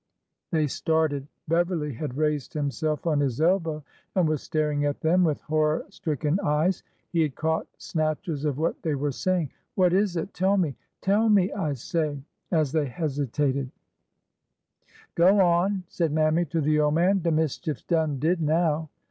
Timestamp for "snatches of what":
7.77-8.81